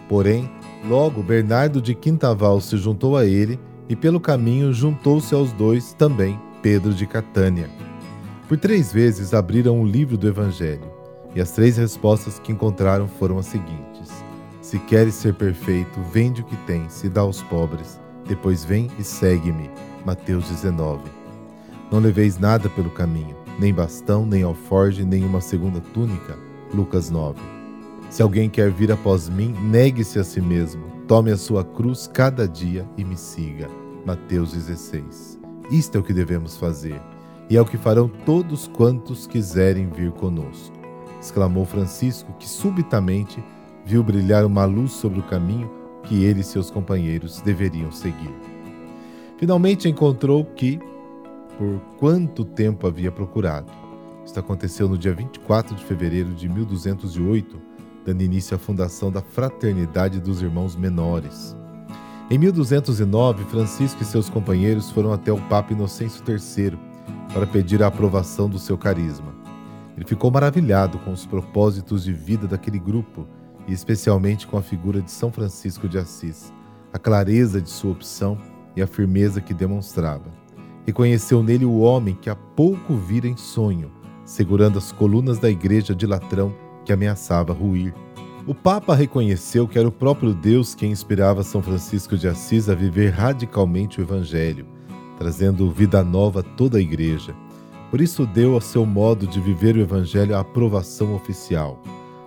Porém, 0.09 0.49
logo 0.87 1.23
Bernardo 1.23 1.81
de 1.81 1.95
Quintaval 1.95 2.59
se 2.59 2.77
juntou 2.77 3.15
a 3.15 3.25
ele 3.25 3.59
e 3.87 3.95
pelo 3.95 4.19
caminho 4.19 4.73
juntou-se 4.73 5.33
aos 5.33 5.53
dois 5.53 5.93
também 5.93 6.39
Pedro 6.61 6.93
de 6.93 7.05
Catânia. 7.05 7.69
Por 8.47 8.57
três 8.57 8.91
vezes 8.91 9.33
abriram 9.33 9.81
o 9.81 9.85
livro 9.85 10.17
do 10.17 10.27
Evangelho, 10.27 10.91
e 11.33 11.39
as 11.39 11.51
três 11.51 11.77
respostas 11.77 12.39
que 12.39 12.51
encontraram 12.51 13.07
foram 13.07 13.37
as 13.37 13.45
seguintes: 13.45 14.11
se 14.61 14.77
queres 14.79 15.15
ser 15.15 15.33
perfeito, 15.33 15.99
vende 16.11 16.41
o 16.41 16.45
que 16.45 16.57
tens 16.67 17.03
e 17.03 17.09
dá 17.09 17.21
aos 17.21 17.41
pobres. 17.43 17.99
Depois 18.27 18.63
vem 18.63 18.89
e 18.99 19.03
segue-me. 19.03 19.69
Mateus 20.05 20.47
19. 20.49 21.20
Não 21.91 21.99
leveis 21.99 22.39
nada 22.39 22.69
pelo 22.69 22.89
caminho, 22.89 23.35
nem 23.59 23.73
bastão, 23.73 24.25
nem 24.25 24.43
alforge, 24.43 25.03
nem 25.03 25.25
uma 25.25 25.41
segunda 25.41 25.81
túnica. 25.93 26.37
Lucas 26.73 27.09
9. 27.09 27.37
Se 28.09 28.21
alguém 28.21 28.49
quer 28.49 28.71
vir 28.71 28.91
após 28.91 29.27
mim, 29.27 29.53
negue-se 29.61 30.17
a 30.17 30.23
si 30.23 30.39
mesmo, 30.39 30.83
tome 31.07 31.31
a 31.31 31.37
sua 31.37 31.65
cruz 31.65 32.07
cada 32.07 32.47
dia 32.47 32.87
e 32.97 33.03
me 33.03 33.17
siga. 33.17 33.67
Mateus 34.05 34.53
16. 34.53 35.37
Isto 35.69 35.97
é 35.97 36.01
o 36.01 36.03
que 36.03 36.13
devemos 36.13 36.57
fazer, 36.57 36.99
e 37.49 37.57
é 37.57 37.61
o 37.61 37.65
que 37.65 37.77
farão 37.77 38.09
todos 38.25 38.67
quantos 38.67 39.27
quiserem 39.27 39.89
vir 39.89 40.11
conosco. 40.11 40.75
Exclamou 41.19 41.65
Francisco, 41.65 42.33
que 42.39 42.47
subitamente 42.47 43.43
viu 43.85 44.01
brilhar 44.01 44.45
uma 44.45 44.63
luz 44.63 44.93
sobre 44.93 45.19
o 45.19 45.23
caminho 45.23 45.69
que 46.03 46.23
ele 46.23 46.39
e 46.39 46.43
seus 46.43 46.71
companheiros 46.71 47.41
deveriam 47.41 47.91
seguir. 47.91 48.33
Finalmente 49.37 49.89
encontrou 49.89 50.45
que, 50.45 50.79
por 51.61 51.79
quanto 51.99 52.43
tempo 52.43 52.87
havia 52.87 53.11
procurado. 53.11 53.71
Isto 54.25 54.39
aconteceu 54.39 54.89
no 54.89 54.97
dia 54.97 55.13
24 55.13 55.75
de 55.75 55.85
fevereiro 55.85 56.33
de 56.33 56.49
1208, 56.49 57.61
dando 58.03 58.23
início 58.23 58.55
à 58.55 58.57
fundação 58.57 59.11
da 59.11 59.21
Fraternidade 59.21 60.19
dos 60.19 60.41
Irmãos 60.41 60.75
Menores. 60.75 61.55
Em 62.31 62.37
1209, 62.39 63.43
Francisco 63.43 64.01
e 64.01 64.05
seus 64.05 64.27
companheiros 64.27 64.89
foram 64.89 65.13
até 65.13 65.31
o 65.31 65.39
Papa 65.41 65.71
Inocêncio 65.71 66.23
III 66.27 66.79
para 67.31 67.45
pedir 67.45 67.83
a 67.83 67.87
aprovação 67.87 68.49
do 68.49 68.57
seu 68.57 68.75
carisma. 68.75 69.31
Ele 69.95 70.07
ficou 70.07 70.31
maravilhado 70.31 70.97
com 70.97 71.11
os 71.11 71.27
propósitos 71.27 72.03
de 72.03 72.11
vida 72.11 72.47
daquele 72.47 72.79
grupo 72.79 73.27
e 73.67 73.71
especialmente 73.71 74.47
com 74.47 74.57
a 74.57 74.63
figura 74.63 74.99
de 74.99 75.11
São 75.11 75.31
Francisco 75.31 75.87
de 75.87 75.99
Assis, 75.99 76.51
a 76.91 76.97
clareza 76.97 77.61
de 77.61 77.69
sua 77.69 77.91
opção 77.91 78.35
e 78.75 78.81
a 78.81 78.87
firmeza 78.87 79.39
que 79.39 79.53
demonstrava. 79.53 80.40
Reconheceu 80.85 81.43
nele 81.43 81.65
o 81.65 81.79
homem 81.79 82.17
que 82.19 82.29
há 82.29 82.35
pouco 82.35 82.95
vira 82.95 83.27
em 83.27 83.37
sonho, 83.37 83.91
segurando 84.25 84.77
as 84.77 84.91
colunas 84.91 85.37
da 85.37 85.49
igreja 85.49 85.93
de 85.93 86.05
latrão 86.07 86.53
que 86.83 86.91
ameaçava 86.91 87.53
ruir. 87.53 87.93
O 88.47 88.55
Papa 88.55 88.95
reconheceu 88.95 89.67
que 89.67 89.77
era 89.77 89.87
o 89.87 89.91
próprio 89.91 90.33
Deus 90.33 90.73
quem 90.73 90.91
inspirava 90.91 91.43
São 91.43 91.61
Francisco 91.61 92.17
de 92.17 92.27
Assis 92.27 92.69
a 92.69 92.73
viver 92.73 93.11
radicalmente 93.11 94.01
o 94.01 94.03
Evangelho, 94.03 94.65
trazendo 95.17 95.69
vida 95.69 96.03
nova 96.03 96.39
a 96.39 96.43
toda 96.43 96.79
a 96.79 96.81
igreja. 96.81 97.35
Por 97.91 98.01
isso 98.01 98.25
deu 98.25 98.55
ao 98.55 98.61
seu 98.61 98.83
modo 98.85 99.27
de 99.27 99.39
viver 99.39 99.75
o 99.75 99.81
Evangelho 99.81 100.35
a 100.35 100.39
aprovação 100.39 101.13
oficial. 101.13 101.79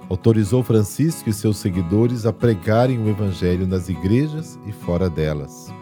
Autorizou 0.08 0.62
Francisco 0.62 1.28
e 1.28 1.32
seus 1.32 1.56
seguidores 1.56 2.26
a 2.26 2.32
pregarem 2.32 2.98
o 2.98 3.08
Evangelho 3.08 3.66
nas 3.66 3.88
igrejas 3.88 4.58
e 4.66 4.72
fora 4.72 5.10
delas. 5.10 5.72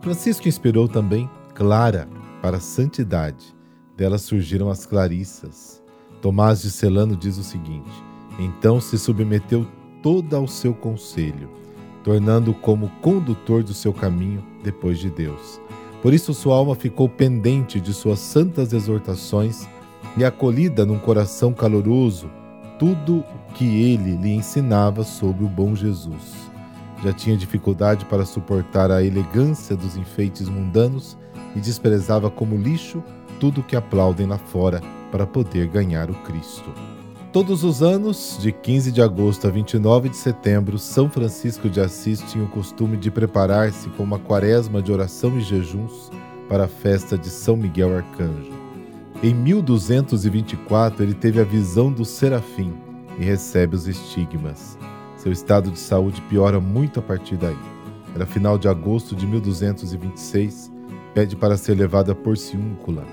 Francisco 0.00 0.48
inspirou 0.48 0.88
também 0.88 1.30
Clara 1.54 2.08
para 2.40 2.56
a 2.56 2.60
santidade. 2.60 3.54
Dela 3.94 4.16
surgiram 4.16 4.70
as 4.70 4.86
Clarissas. 4.86 5.82
Tomás 6.22 6.62
de 6.62 6.70
Celano 6.70 7.14
diz 7.14 7.36
o 7.36 7.44
seguinte: 7.44 7.90
Então 8.38 8.80
se 8.80 8.98
submeteu 8.98 9.66
toda 10.02 10.38
ao 10.38 10.48
seu 10.48 10.72
conselho, 10.72 11.50
tornando-o 12.02 12.54
como 12.54 12.88
condutor 13.02 13.62
do 13.62 13.74
seu 13.74 13.92
caminho 13.92 14.42
depois 14.64 14.98
de 14.98 15.10
Deus. 15.10 15.60
Por 16.00 16.14
isso 16.14 16.32
sua 16.32 16.56
alma 16.56 16.74
ficou 16.74 17.08
pendente 17.08 17.80
de 17.80 17.92
suas 17.92 18.18
santas 18.18 18.72
exortações 18.72 19.68
e 20.16 20.24
acolhida 20.24 20.86
num 20.86 20.98
coração 20.98 21.52
caloroso 21.52 22.30
tudo 22.78 23.18
o 23.18 23.52
que 23.52 23.82
ele 23.82 24.16
lhe 24.16 24.34
ensinava 24.34 25.04
sobre 25.04 25.44
o 25.44 25.48
bom 25.48 25.76
Jesus. 25.76 26.50
Já 27.04 27.12
tinha 27.12 27.36
dificuldade 27.36 28.04
para 28.06 28.24
suportar 28.24 28.90
a 28.90 29.02
elegância 29.02 29.76
dos 29.76 29.96
enfeites 29.96 30.48
mundanos 30.48 31.16
e 31.54 31.60
desprezava 31.60 32.30
como 32.30 32.56
lixo 32.56 33.02
tudo 33.38 33.62
que 33.62 33.76
aplaudem 33.76 34.26
lá 34.26 34.38
fora 34.38 34.80
para 35.10 35.26
poder 35.26 35.66
ganhar 35.66 36.10
o 36.10 36.14
Cristo. 36.22 36.72
Todos 37.32 37.64
os 37.64 37.82
anos, 37.82 38.36
de 38.40 38.52
15 38.52 38.92
de 38.92 39.00
agosto 39.00 39.46
a 39.46 39.50
29 39.50 40.10
de 40.10 40.16
setembro, 40.16 40.78
São 40.78 41.08
Francisco 41.08 41.68
de 41.68 41.80
Assis 41.80 42.20
tinha 42.30 42.44
o 42.44 42.48
costume 42.48 42.96
de 42.96 43.10
preparar-se 43.10 43.88
com 43.90 44.02
uma 44.02 44.18
quaresma 44.18 44.82
de 44.82 44.92
oração 44.92 45.38
e 45.38 45.40
jejuns 45.40 46.10
para 46.48 46.64
a 46.64 46.68
festa 46.68 47.16
de 47.16 47.28
São 47.28 47.56
Miguel 47.56 47.96
Arcanjo. 47.96 48.52
Em 49.22 49.32
1224, 49.32 51.04
ele 51.04 51.14
teve 51.14 51.40
a 51.40 51.44
visão 51.44 51.92
do 51.92 52.04
serafim 52.04 52.74
e 53.18 53.24
recebe 53.24 53.76
os 53.76 53.86
estigmas. 53.86 54.76
Seu 55.16 55.30
estado 55.30 55.70
de 55.70 55.78
saúde 55.78 56.20
piora 56.22 56.60
muito 56.60 56.98
a 56.98 57.02
partir 57.02 57.36
daí. 57.36 57.56
Era 58.14 58.26
final 58.26 58.58
de 58.58 58.66
agosto 58.66 59.14
de 59.14 59.26
1226, 59.26 60.71
pede 61.14 61.36
para 61.36 61.56
ser 61.56 61.74
levado 61.74 62.10
a 62.10 62.14
Porciúncula. 62.14 63.04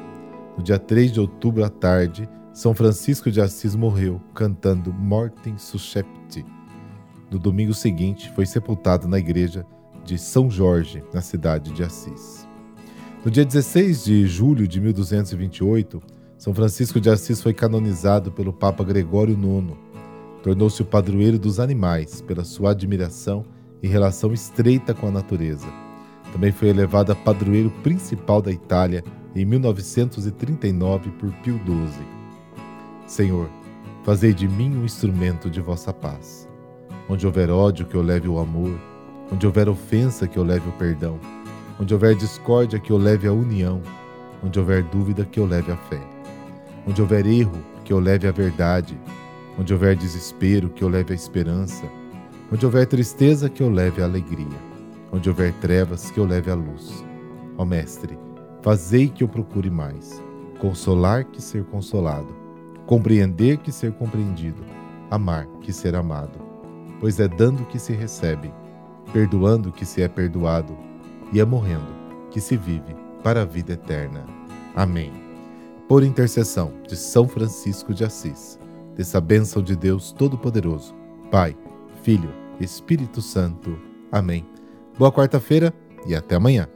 No 0.58 0.64
dia 0.64 0.80
3 0.80 1.12
de 1.12 1.20
outubro 1.20 1.64
à 1.64 1.70
tarde, 1.70 2.30
São 2.54 2.74
Francisco 2.74 3.32
de 3.32 3.42
Assis 3.42 3.76
morreu 3.76 4.22
cantando 4.34 4.94
Mortem 4.94 5.58
Suscepti. 5.58 6.46
No 7.32 7.38
domingo 7.38 7.74
seguinte, 7.74 8.32
foi 8.34 8.46
sepultado 8.46 9.08
na 9.08 9.20
igreja 9.20 9.66
de 10.04 10.18
São 10.18 10.50
Jorge, 10.50 11.04
na 11.14 11.22
cidade 11.22 11.72
de 11.72 11.84
Assis. 11.84 12.48
No 13.24 13.30
dia 13.30 13.46
16 13.46 14.04
de 14.06 14.28
julho 14.28 14.68
de 14.68 14.80
1228, 14.80 16.02
São 16.38 16.54
Francisco 16.54 17.00
de 17.00 17.10
Assis 17.10 17.42
foi 17.42 17.54
canonizado 17.54 18.32
pelo 18.32 18.54
Papa 18.54 18.84
Gregório 18.84 19.34
IX. 19.34 19.78
Tornou-se 20.42 20.82
o 20.82 20.86
padroeiro 20.86 21.38
dos 21.38 21.60
animais 21.60 22.22
pela 22.22 22.46
sua 22.46 22.72
admiração 22.72 23.46
e 23.84 23.88
relação 23.88 24.34
estreita 24.34 24.94
com 24.94 25.08
a 25.08 25.12
natureza. 25.12 25.68
Também 26.32 26.52
foi 26.52 26.70
elevado 26.70 27.12
a 27.12 27.16
padroeiro 27.16 27.70
principal 27.84 28.42
da 28.42 28.52
Itália 28.52 29.04
em 29.36 29.46
1939 29.46 31.12
por 31.12 31.32
Pio 31.44 31.60
XII. 31.66 32.06
Senhor, 33.08 33.50
fazei 34.04 34.34
de 34.34 34.48
mim 34.48 34.76
um 34.78 34.86
instrumento 34.86 35.50
de 35.50 35.62
vossa 35.62 35.94
paz. 35.94 36.48
Onde 37.10 37.26
houver 37.26 37.50
ódio, 37.50 37.86
que 37.86 37.96
eu 37.96 38.02
leve 38.02 38.28
o 38.28 38.40
amor. 38.40 38.80
Onde 39.32 39.46
houver 39.46 39.68
ofensa, 39.68 40.28
que 40.28 40.38
eu 40.38 40.44
leve 40.44 40.68
o 40.70 40.74
perdão. 40.74 41.20
Onde 41.80 41.94
houver 41.94 42.16
discórdia, 42.16 42.80
que 42.80 42.92
eu 42.92 42.98
leve 42.98 43.28
a 43.28 43.34
união. 43.34 43.82
Onde 44.44 44.60
houver 44.60 44.84
dúvida, 44.84 45.26
que 45.26 45.40
eu 45.40 45.46
leve 45.46 45.72
a 45.72 45.78
fé. 45.78 46.02
Onde 46.88 47.02
houver 47.02 47.26
erro, 47.26 47.58
que 47.84 47.92
eu 47.92 48.00
leve 48.00 48.28
a 48.28 48.32
verdade. 48.32 48.98
Onde 49.58 49.74
houver 49.74 49.96
desespero, 49.96 50.70
que 50.70 50.84
eu 50.84 50.90
leve 50.90 51.12
a 51.12 51.16
esperança. 51.16 51.84
Onde 52.52 52.66
houver 52.66 52.86
tristeza, 52.86 53.50
que 53.50 53.62
eu 53.62 53.70
leve 53.70 54.02
a 54.02 54.06
alegria 54.06 54.69
Onde 55.12 55.30
houver 55.30 55.54
trevas, 55.54 56.12
que 56.12 56.20
eu 56.20 56.26
leve 56.26 56.52
a 56.52 56.56
luz. 56.56 57.04
Ó 57.58 57.66
Mestre, 57.66 58.18
fazei 58.62 59.08
que 59.08 59.24
eu 59.24 59.28
procure 59.28 59.70
mais. 59.70 60.24
Consolar 60.60 61.26
que 61.26 61.42
ser 61.42 61.64
consolado. 61.66 62.36
Compreender 62.86 63.58
que 63.58 63.72
ser 63.72 63.92
compreendido. 63.94 64.64
Amar 65.10 65.48
que 65.62 65.74
ser 65.74 65.96
amado. 65.96 66.40
Pois 67.00 67.20
é 67.20 67.28
dando 67.28 67.66
que 67.66 67.80
se 67.80 67.94
recebe, 67.94 68.54
perdoando 69.12 69.72
que 69.72 69.86
se 69.86 70.02
é 70.02 70.08
perdoado, 70.08 70.78
e 71.32 71.40
é 71.40 71.46
morrendo 71.46 72.00
que 72.30 72.40
se 72.40 72.58
vive 72.58 72.96
para 73.24 73.42
a 73.42 73.46
vida 73.46 73.74
eterna. 73.74 74.26
Amém. 74.76 75.12
Por 75.88 76.04
intercessão 76.04 76.74
de 76.88 76.96
São 76.96 77.28
Francisco 77.28 77.94
de 77.94 78.04
Assis, 78.04 78.60
dessa 78.96 79.20
bênção 79.20 79.64
de 79.64 79.76
Deus 79.76 80.12
Todo-Poderoso, 80.12 80.94
Pai, 81.32 81.58
Filho, 82.04 82.32
Espírito 82.60 83.22
Santo. 83.22 83.80
Amém 84.12 84.59
Boa 85.00 85.14
quarta-feira 85.14 85.74
e 86.06 86.14
até 86.14 86.36
amanhã. 86.36 86.68